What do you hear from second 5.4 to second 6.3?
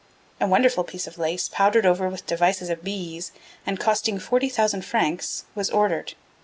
was ordered.